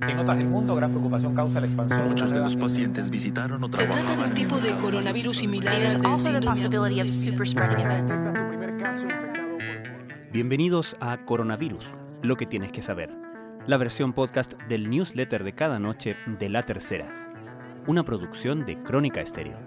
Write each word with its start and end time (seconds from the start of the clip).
En 0.00 0.16
otras 0.16 0.38
del 0.38 0.46
mundo, 0.46 0.76
gran 0.76 0.92
preocupación 0.92 1.34
causa 1.34 1.60
la 1.60 1.66
expansión. 1.66 2.08
Muchos 2.08 2.30
de 2.30 2.38
los 2.38 2.54
pacientes 2.54 3.10
visitaron 3.10 3.64
o 3.64 3.66
Se 3.66 3.72
trata 3.72 3.96
de 3.96 4.00
trabajaban 4.00 4.28
un 4.28 4.34
tipo 4.36 4.58
de 4.58 4.70
coronavirus 4.76 5.38
similar 5.38 5.74
por 6.00 6.20
Bienvenidos 10.32 10.96
a 11.00 11.24
Coronavirus, 11.24 11.94
lo 12.22 12.36
que 12.36 12.46
tienes 12.46 12.70
que 12.70 12.80
saber. 12.80 13.10
La 13.66 13.76
versión 13.76 14.12
podcast 14.12 14.54
del 14.68 14.88
newsletter 14.88 15.42
de 15.42 15.56
cada 15.56 15.80
noche 15.80 16.14
de 16.38 16.48
La 16.48 16.62
Tercera. 16.62 17.34
Una 17.88 18.04
producción 18.04 18.66
de 18.66 18.80
Crónica 18.84 19.20
Estéreo. 19.20 19.58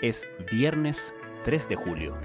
Es 0.00 0.28
viernes 0.52 1.12
3 1.42 1.68
de 1.68 1.74
julio. 1.74 2.16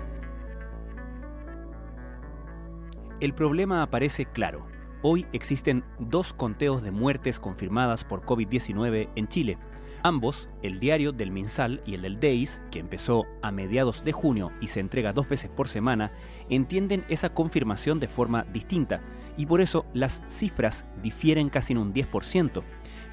El 3.19 3.33
problema 3.33 3.81
aparece 3.81 4.27
claro. 4.27 4.67
Hoy 5.03 5.25
existen 5.33 5.83
dos 5.97 6.31
conteos 6.31 6.83
de 6.83 6.91
muertes 6.91 7.39
confirmadas 7.39 8.03
por 8.03 8.21
COVID-19 8.21 9.09
en 9.15 9.27
Chile. 9.27 9.57
Ambos, 10.03 10.47
el 10.61 10.79
diario 10.79 11.11
del 11.11 11.31
MinSal 11.31 11.81
y 11.87 11.95
el 11.95 12.03
del 12.03 12.19
DEIS, 12.19 12.61
que 12.69 12.77
empezó 12.77 13.25
a 13.41 13.51
mediados 13.51 14.03
de 14.03 14.11
junio 14.11 14.51
y 14.61 14.67
se 14.67 14.79
entrega 14.79 15.11
dos 15.11 15.27
veces 15.27 15.49
por 15.49 15.69
semana, 15.69 16.11
entienden 16.49 17.03
esa 17.09 17.33
confirmación 17.33 17.99
de 17.99 18.09
forma 18.09 18.43
distinta 18.53 19.01
y 19.37 19.47
por 19.47 19.61
eso 19.61 19.87
las 19.93 20.21
cifras 20.27 20.85
difieren 21.01 21.49
casi 21.49 21.73
en 21.73 21.79
un 21.79 21.93
10%. 21.95 22.61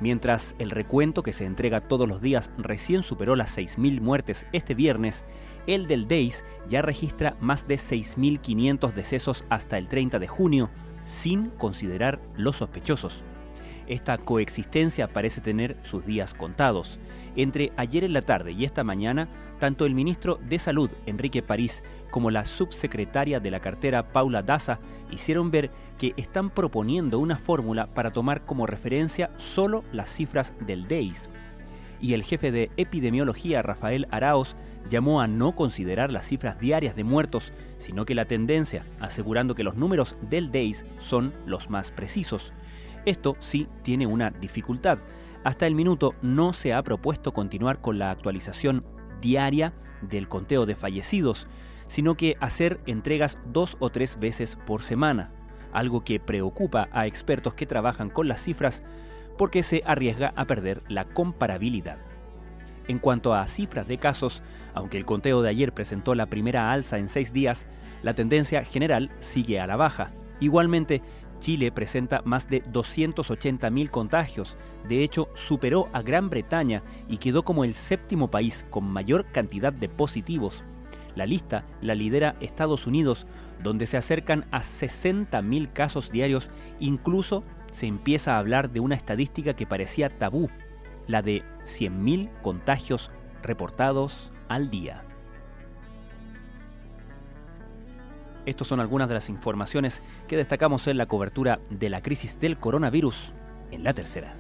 Mientras 0.01 0.57
el 0.59 0.71
recuento 0.71 1.23
que 1.23 1.33
se 1.33 1.47
entrega 1.47 1.81
todos 1.81 2.07
los 2.07 2.21
días 2.21 2.51
recién 2.59 3.03
superó 3.03 3.35
las 3.35 3.57
6.000 3.57 4.03
muertes 4.03 4.47
este 4.53 4.75
viernes, 4.75 5.25
el 5.67 5.87
del 5.89 6.07
DEIS 6.07 6.45
ya 6.69 6.83
registra 6.83 7.37
más 7.41 7.67
de 7.67 7.77
6.500 7.77 8.93
decesos 8.93 9.47
hasta 9.49 9.79
el 9.79 9.89
30 9.89 10.19
de 10.19 10.29
junio, 10.29 10.71
sin 11.09 11.49
considerar 11.51 12.21
los 12.37 12.57
sospechosos. 12.57 13.23
Esta 13.87 14.19
coexistencia 14.19 15.09
parece 15.09 15.41
tener 15.41 15.79
sus 15.83 16.05
días 16.05 16.35
contados. 16.35 16.99
Entre 17.35 17.73
ayer 17.77 18.05
en 18.05 18.13
la 18.13 18.23
tarde 18.23 18.53
y 18.53 18.65
esta 18.67 18.85
mañana, 18.85 19.29
tanto 19.59 19.87
el 19.87 19.95
ministro 19.95 20.39
de 20.47 20.59
Salud, 20.59 20.91
Enrique 21.07 21.43
París, 21.43 21.83
como 22.11 22.31
la 22.31 22.45
subsecretaria 22.45 23.41
de 23.41 23.51
la 23.51 23.61
cartera, 23.61 24.13
Paula 24.13 24.43
Daza, 24.43 24.81
hicieron 25.11 25.51
ver 25.51 25.71
que 25.97 26.13
están 26.19 26.51
proponiendo 26.51 27.19
una 27.19 27.39
fórmula 27.39 27.87
para 27.87 28.11
tomar 28.11 28.45
como 28.45 28.67
referencia 28.67 29.31
solo 29.39 29.85
las 29.93 30.13
cifras 30.13 30.53
del 30.61 30.87
DEIS. 30.87 31.31
Y 32.01 32.15
el 32.15 32.23
jefe 32.23 32.53
de 32.53 32.71
epidemiología, 32.77 33.63
Rafael 33.63 34.07
Araos, 34.11 34.57
llamó 34.89 35.21
a 35.21 35.27
no 35.27 35.55
considerar 35.55 36.13
las 36.13 36.27
cifras 36.27 36.59
diarias 36.59 36.97
de 36.97 37.05
muertos, 37.05 37.53
sino 37.79 38.05
que 38.05 38.15
la 38.15 38.25
tendencia, 38.25 38.85
asegurando 39.01 39.55
que 39.55 39.65
los 39.65 39.77
números 39.77 40.17
del 40.23 40.51
DEIS 40.51 40.85
son 40.99 41.35
los 41.47 41.71
más 41.71 41.91
precisos. 41.91 42.53
Esto 43.05 43.37
sí 43.41 43.69
tiene 43.83 44.07
una 44.07 44.31
dificultad. 44.31 44.99
Hasta 45.45 45.67
el 45.67 45.75
minuto 45.75 46.15
no 46.23 46.53
se 46.53 46.73
ha 46.73 46.83
propuesto 46.83 47.33
continuar 47.33 47.81
con 47.81 47.99
la 47.99 48.11
actualización 48.11 48.85
diaria 49.21 49.73
del 50.03 50.29
conteo 50.29 50.67
de 50.67 50.77
fallecidos, 50.77 51.49
sino 51.87 52.17
que 52.17 52.37
hacer 52.41 52.81
entregas 52.87 53.39
dos 53.47 53.77
o 53.81 53.91
tres 53.91 54.19
veces 54.21 54.57
por 54.67 54.83
semana, 54.83 55.33
algo 55.73 56.05
que 56.05 56.21
preocupa 56.21 56.89
a 56.93 57.07
expertos 57.07 57.55
que 57.55 57.67
trabajan 57.67 58.11
con 58.11 58.29
las 58.29 58.43
cifras 58.43 58.83
porque 59.39 59.63
se 59.63 59.83
arriesga 59.87 60.35
a 60.37 60.45
perder 60.45 60.83
la 60.89 61.07
comparabilidad. 61.07 61.97
En 62.89 62.99
cuanto 62.99 63.35
a 63.35 63.47
cifras 63.47 63.89
de 63.89 63.99
casos, 63.99 64.43
aunque 64.75 64.99
el 64.99 65.07
conteo 65.07 65.41
de 65.41 65.49
ayer 65.49 65.73
presentó 65.73 66.15
la 66.15 66.27
primera 66.27 66.73
alza 66.73 66.99
en 66.99 67.09
seis 67.09 67.33
días, 67.33 67.67
la 68.03 68.15
tendencia 68.15 68.65
general 68.65 69.11
sigue 69.21 69.61
a 69.61 69.67
la 69.67 69.77
baja. 69.77 70.13
Igualmente, 70.41 71.03
Chile 71.41 71.71
presenta 71.71 72.23
más 72.25 72.49
de 72.49 72.63
280.000 72.65 73.91
contagios, 73.91 74.57
de 74.89 75.03
hecho 75.03 75.29
superó 75.35 75.89
a 75.93 76.03
Gran 76.03 76.31
Bretaña 76.31 76.83
y 77.09 77.19
quedó 77.19 77.45
como 77.45 77.65
el 77.65 77.75
séptimo 77.75 78.31
país 78.31 78.65
con 78.71 78.85
mayor 78.85 79.27
cantidad 79.33 79.73
de 79.73 79.89
positivos. 79.89 80.63
La 81.15 81.27
lista 81.27 81.65
la 81.81 81.95
lidera 81.95 82.37
Estados 82.41 82.87
Unidos, 82.87 83.27
donde 83.63 83.87
se 83.87 83.97
acercan 83.97 84.47
a 84.51 84.61
60.000 84.61 85.73
casos 85.73 86.11
diarios, 86.11 86.49
incluso 86.81 87.45
se 87.73 87.87
empieza 87.87 88.35
a 88.35 88.39
hablar 88.39 88.71
de 88.71 88.81
una 88.81 88.95
estadística 88.95 89.55
que 89.55 89.67
parecía 89.67 90.19
tabú, 90.19 90.51
la 91.07 91.23
de 91.23 91.43
100.000 91.65 92.31
contagios 92.43 93.11
reportados 93.43 94.31
al 94.49 94.71
día. 94.71 95.05
Estas 98.47 98.67
son 98.67 98.81
algunas 98.81 99.09
de 99.09 99.15
las 99.15 99.29
informaciones 99.29 100.03
que 100.27 100.37
destacamos 100.37 100.87
en 100.87 100.97
la 100.97 101.07
cobertura 101.07 101.61
de 101.71 101.91
la 101.91 102.01
crisis 102.01 102.41
del 102.41 102.57
coronavirus 102.57 103.33
en 103.71 103.85
la 103.85 103.93
tercera. 103.93 104.35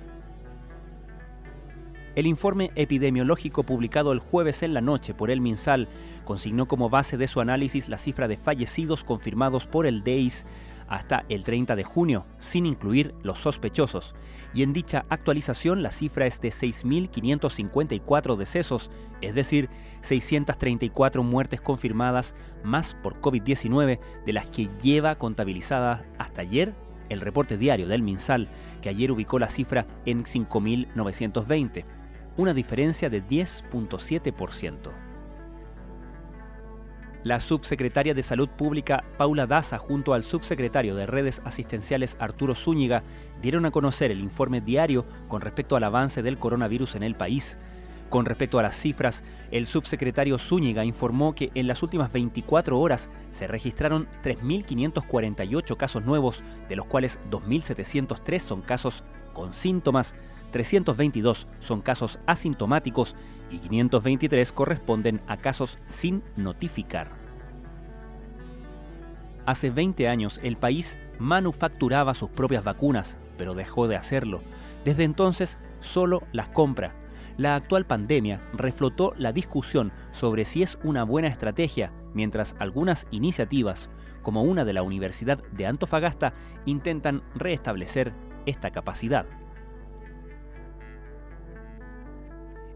El 2.14 2.26
informe 2.26 2.72
epidemiológico 2.74 3.62
publicado 3.62 4.12
el 4.12 4.18
jueves 4.18 4.62
en 4.62 4.74
la 4.74 4.80
noche 4.80 5.14
por 5.14 5.30
el 5.30 5.40
MinSal 5.40 5.88
consignó 6.24 6.66
como 6.66 6.90
base 6.90 7.16
de 7.16 7.28
su 7.28 7.40
análisis 7.40 7.88
la 7.88 7.98
cifra 7.98 8.26
de 8.26 8.36
fallecidos 8.36 9.04
confirmados 9.04 9.66
por 9.66 9.86
el 9.86 10.02
DEIS 10.02 10.46
hasta 10.88 11.25
el 11.28 11.44
30 11.44 11.76
de 11.76 11.84
junio, 11.84 12.26
sin 12.38 12.66
incluir 12.66 13.15
los 13.22 13.38
sospechosos, 13.38 14.15
y 14.54 14.62
en 14.62 14.72
dicha 14.72 15.04
actualización 15.09 15.82
la 15.82 15.91
cifra 15.91 16.26
es 16.26 16.41
de 16.41 16.49
6.554 16.49 18.37
decesos, 18.37 18.91
es 19.21 19.34
decir, 19.34 19.69
634 20.03 21.22
muertes 21.22 21.60
confirmadas 21.60 22.34
más 22.65 22.94
por 23.03 23.21
COVID-19 23.21 23.99
de 24.25 24.32
las 24.32 24.50
que 24.50 24.71
lleva 24.82 25.16
contabilizadas 25.16 26.03
hasta 26.19 26.43
ayer 26.43 26.75
el 27.09 27.20
reporte 27.20 27.56
diario 27.56 27.88
del 27.88 28.03
MinSal, 28.03 28.49
que 28.82 28.88
ayer 28.88 29.10
ubicó 29.10 29.38
la 29.38 29.50
cifra 29.50 29.87
en 30.05 30.25
5.920, 30.25 31.84
una 32.37 32.55
diferencia 32.55 33.10
de 33.10 33.25
10.7%. 33.25 35.07
La 37.24 37.40
subsecretaria 37.40 38.14
de 38.14 38.22
Salud 38.22 38.48
Pública 38.48 39.02
Paula 39.16 39.48
Daza 39.48 39.78
junto 39.78 40.14
al 40.14 40.22
subsecretario 40.22 40.94
de 40.94 41.04
Redes 41.06 41.42
Asistenciales 41.44 42.16
Arturo 42.20 42.54
Zúñiga 42.54 43.02
dieron 43.42 43.66
a 43.66 43.72
conocer 43.72 44.12
el 44.12 44.20
informe 44.20 44.60
diario 44.60 45.04
con 45.26 45.40
respecto 45.40 45.74
al 45.74 45.82
avance 45.82 46.22
del 46.22 46.38
coronavirus 46.38 46.94
en 46.94 47.02
el 47.02 47.16
país. 47.16 47.58
Con 48.08 48.24
respecto 48.24 48.60
a 48.60 48.62
las 48.62 48.76
cifras, 48.76 49.24
el 49.50 49.66
subsecretario 49.66 50.38
Zúñiga 50.38 50.84
informó 50.84 51.34
que 51.34 51.50
en 51.54 51.66
las 51.66 51.82
últimas 51.82 52.12
24 52.12 52.78
horas 52.78 53.10
se 53.32 53.48
registraron 53.48 54.08
3.548 54.22 55.76
casos 55.76 56.04
nuevos, 56.04 56.44
de 56.68 56.76
los 56.76 56.86
cuales 56.86 57.18
2.703 57.30 58.38
son 58.38 58.62
casos 58.62 59.02
con 59.34 59.54
síntomas, 59.54 60.14
322 60.50 61.47
son 61.60 61.81
casos 61.81 62.19
asintomáticos 62.26 63.14
y 63.50 63.59
523 63.59 64.53
corresponden 64.53 65.20
a 65.26 65.36
casos 65.38 65.78
sin 65.86 66.22
notificar. 66.36 67.10
Hace 69.47 69.70
20 69.70 70.08
años 70.08 70.41
el 70.42 70.56
país 70.56 70.98
manufacturaba 71.19 72.14
sus 72.14 72.28
propias 72.28 72.64
vacunas, 72.64 73.16
pero 73.38 73.54
dejó 73.54 73.88
de 73.88 73.97
hacerlo. 73.97 74.42
Desde 74.84 75.04
entonces 75.04 75.58
solo 75.81 76.22
las 76.32 76.48
compra. 76.48 76.94
La 77.38 77.54
actual 77.54 77.87
pandemia 77.87 78.41
reflotó 78.53 79.14
la 79.16 79.32
discusión 79.32 79.92
sobre 80.10 80.44
si 80.44 80.62
es 80.62 80.78
una 80.82 81.04
buena 81.04 81.28
estrategia, 81.28 81.92
mientras 82.12 82.56
algunas 82.58 83.06
iniciativas, 83.10 83.88
como 84.22 84.42
una 84.42 84.64
de 84.64 84.72
la 84.72 84.82
Universidad 84.82 85.42
de 85.53 85.66
Antofagasta, 85.66 86.34
intentan 86.66 87.22
restablecer 87.34 88.12
esta 88.44 88.70
capacidad. 88.70 89.26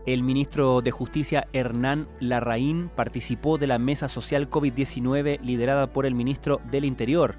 El 0.05 0.25
ministro 0.25 0.81
de 0.81 0.91
Justicia 0.91 1.47
Hernán 1.53 2.09
Larraín 2.19 2.91
participó 2.93 3.57
de 3.57 3.69
la 3.69 3.79
mesa 3.79 4.09
social 4.09 4.51
COVID-19 4.51 5.39
liderada 5.43 5.93
por 5.93 6.07
el 6.07 6.17
ministro 6.17 6.61
del 6.73 6.85
Interior. 6.85 7.37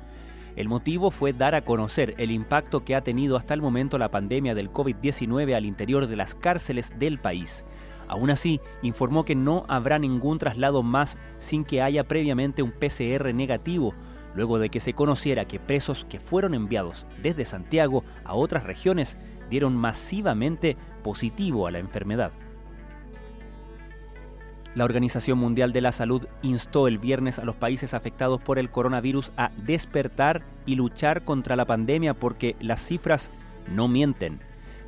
El 0.55 0.69
motivo 0.69 1.11
fue 1.11 1.33
dar 1.33 1.55
a 1.55 1.65
conocer 1.65 2.15
el 2.17 2.31
impacto 2.31 2.85
que 2.85 2.95
ha 2.95 3.03
tenido 3.03 3.35
hasta 3.35 3.53
el 3.53 3.61
momento 3.61 3.97
la 3.97 4.11
pandemia 4.11 4.55
del 4.55 4.71
COVID-19 4.71 5.53
al 5.55 5.65
interior 5.65 6.07
de 6.07 6.15
las 6.15 6.35
cárceles 6.35 6.97
del 6.97 7.19
país. 7.19 7.65
Aún 8.07 8.29
así, 8.29 8.61
informó 8.81 9.25
que 9.25 9.35
no 9.35 9.65
habrá 9.67 9.99
ningún 9.99 10.37
traslado 10.37 10.83
más 10.83 11.17
sin 11.39 11.65
que 11.65 11.81
haya 11.81 12.07
previamente 12.07 12.63
un 12.63 12.71
PCR 12.71 13.33
negativo, 13.33 13.93
luego 14.35 14.57
de 14.57 14.69
que 14.69 14.79
se 14.79 14.93
conociera 14.93 15.49
que 15.49 15.59
presos 15.59 16.05
que 16.05 16.21
fueron 16.21 16.53
enviados 16.53 17.07
desde 17.21 17.43
Santiago 17.43 18.05
a 18.23 18.35
otras 18.35 18.63
regiones 18.63 19.17
dieron 19.49 19.75
masivamente 19.75 20.77
positivo 21.03 21.67
a 21.67 21.71
la 21.71 21.79
enfermedad. 21.79 22.31
La 24.75 24.85
Organización 24.85 25.37
Mundial 25.37 25.71
de 25.71 25.81
la 25.81 25.91
Salud 25.91 26.25
instó 26.41 26.87
el 26.87 26.97
viernes 26.97 27.37
a 27.37 27.45
los 27.45 27.55
países 27.55 27.93
afectados 27.93 28.41
por 28.41 28.57
el 28.57 28.71
coronavirus 28.71 29.31
a 29.37 29.51
despertar 29.57 30.41
y 30.65 30.75
luchar 30.75 31.23
contra 31.23 31.55
la 31.55 31.65
pandemia 31.65 32.15
porque 32.15 32.55
las 32.59 32.83
cifras 32.83 33.29
no 33.71 33.87
mienten. 33.87 34.39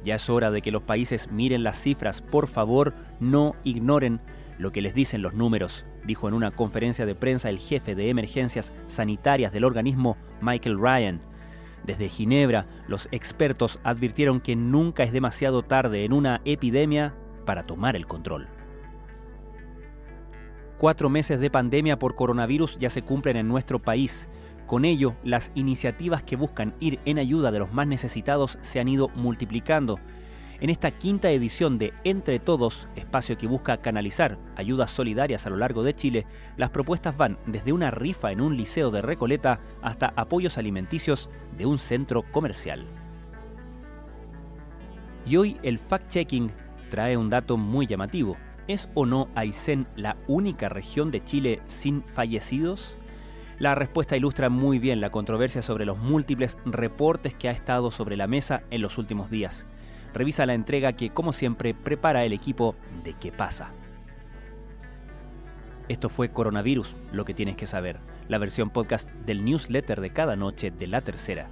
Ya 0.04 0.16
es 0.16 0.28
hora 0.30 0.50
de 0.50 0.64
que 0.64 0.72
los 0.72 0.82
países 0.82 1.32
miren 1.32 1.64
las 1.64 1.80
cifras, 1.80 2.24
por 2.24 2.48
favor, 2.48 2.96
no 3.20 3.56
ignoren 3.64 4.22
lo 4.58 4.72
que 4.72 4.82
les 4.82 4.96
dicen 4.96 5.22
los 5.22 5.36
números, 5.36 5.86
dijo 6.04 6.28
en 6.28 6.34
una 6.34 6.52
conferencia 6.52 7.06
de 7.06 7.14
prensa 7.14 7.50
el 7.50 7.60
jefe 7.60 7.94
de 7.94 8.10
emergencias 8.10 8.74
sanitarias 8.88 9.52
del 9.52 9.66
organismo, 9.66 10.18
Michael 10.42 10.80
Ryan. 10.80 11.22
Desde 11.84 12.10
Ginebra, 12.10 12.66
los 12.88 13.08
expertos 13.12 13.80
advirtieron 13.84 14.40
que 14.42 14.56
nunca 14.56 15.04
es 15.04 15.12
demasiado 15.12 15.62
tarde 15.62 16.06
en 16.06 16.14
una 16.14 16.42
epidemia 16.44 17.14
para 17.46 17.68
tomar 17.68 17.96
el 17.96 18.08
control. 18.08 18.48
Cuatro 20.86 21.10
meses 21.10 21.40
de 21.40 21.50
pandemia 21.50 21.98
por 21.98 22.14
coronavirus 22.14 22.78
ya 22.78 22.92
se 22.92 23.02
cumplen 23.02 23.38
en 23.38 23.48
nuestro 23.48 23.82
país. 23.82 24.30
Con 24.68 24.86
ello, 24.86 25.16
las 25.24 25.52
iniciativas 25.56 26.22
que 26.22 26.36
buscan 26.36 26.76
ir 26.80 27.00
en 27.06 27.18
ayuda 27.18 27.50
de 27.50 27.58
los 27.58 27.74
más 27.74 27.88
necesitados 27.88 28.60
se 28.62 28.80
han 28.80 28.88
ido 28.88 29.10
multiplicando. 29.16 30.00
En 30.60 30.70
esta 30.70 30.92
quinta 30.92 31.32
edición 31.32 31.80
de 31.80 31.92
Entre 32.04 32.38
Todos, 32.38 32.88
espacio 32.96 33.36
que 33.36 33.48
busca 33.48 33.78
canalizar 33.78 34.38
ayudas 34.56 34.92
solidarias 34.92 35.48
a 35.48 35.50
lo 35.50 35.58
largo 35.58 35.82
de 35.82 35.96
Chile, 35.96 36.28
las 36.56 36.70
propuestas 36.70 37.18
van 37.18 37.40
desde 37.48 37.74
una 37.74 37.90
rifa 37.90 38.32
en 38.32 38.40
un 38.40 38.56
liceo 38.56 38.92
de 38.92 39.02
Recoleta 39.02 39.58
hasta 39.82 40.14
apoyos 40.16 40.60
alimenticios 40.60 41.32
de 41.58 41.66
un 41.66 41.80
centro 41.80 42.22
comercial. 42.32 42.86
Y 45.26 45.38
hoy 45.38 45.58
el 45.64 45.80
fact-checking 45.80 46.52
trae 46.92 47.18
un 47.18 47.32
dato 47.32 47.58
muy 47.58 47.88
llamativo. 47.88 48.38
¿Es 48.68 48.90
o 48.94 49.06
no 49.06 49.30
Aysén 49.36 49.88
la 49.96 50.18
única 50.28 50.70
región 50.70 51.12
de 51.12 51.24
Chile 51.24 51.62
sin 51.66 52.04
fallecidos? 52.04 52.98
La 53.60 53.76
respuesta 53.76 54.18
ilustra 54.18 54.50
muy 54.50 54.80
bien 54.80 55.02
la 55.02 55.12
controversia 55.12 55.62
sobre 55.62 55.86
los 55.86 55.98
múltiples 55.98 56.58
reportes 56.66 57.34
que 57.34 57.48
ha 57.48 57.52
estado 57.52 57.92
sobre 57.92 58.18
la 58.18 58.28
mesa 58.28 58.64
en 58.72 58.82
los 58.82 58.98
últimos 58.98 59.30
días 59.30 59.66
revisa 60.16 60.46
la 60.46 60.54
entrega 60.54 60.94
que, 60.94 61.10
como 61.10 61.34
siempre, 61.34 61.74
prepara 61.74 62.24
el 62.24 62.32
equipo 62.32 62.76
de 63.04 63.14
qué 63.14 63.34
pasa. 63.34 63.72
Esto 65.90 66.10
fue 66.10 66.30
Coronavirus, 66.30 66.96
lo 67.12 67.26
que 67.26 67.34
tienes 67.34 67.58
que 67.58 67.68
saber, 67.68 68.00
la 68.30 68.38
versión 68.38 68.70
podcast 68.70 69.10
del 69.26 69.44
newsletter 69.44 70.00
de 70.00 70.12
cada 70.12 70.38
noche 70.38 70.72
de 70.72 70.88
la 70.88 71.02
tercera. 71.02 71.50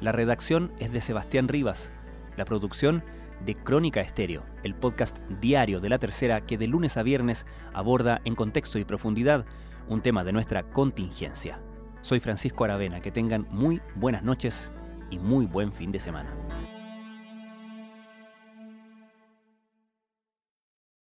La 0.00 0.12
redacción 0.12 0.72
es 0.78 0.92
de 0.92 1.00
Sebastián 1.00 1.48
Rivas, 1.48 1.92
la 2.36 2.44
producción 2.44 3.02
de 3.44 3.54
Crónica 3.54 4.00
Estéreo, 4.00 4.44
el 4.62 4.74
podcast 4.74 5.18
diario 5.40 5.80
de 5.80 5.88
la 5.88 5.98
tercera 5.98 6.40
que 6.40 6.58
de 6.58 6.66
lunes 6.66 6.96
a 6.96 7.02
viernes 7.02 7.46
aborda 7.72 8.20
en 8.24 8.34
contexto 8.34 8.78
y 8.78 8.84
profundidad 8.84 9.46
un 9.88 10.02
tema 10.02 10.24
de 10.24 10.32
nuestra 10.32 10.62
contingencia. 10.62 11.60
Soy 12.02 12.20
Francisco 12.20 12.64
Aravena, 12.64 13.00
que 13.00 13.10
tengan 13.10 13.46
muy 13.50 13.80
buenas 13.94 14.22
noches 14.22 14.72
y 15.10 15.18
muy 15.18 15.46
buen 15.46 15.72
fin 15.72 15.92
de 15.92 16.00
semana. 16.00 16.30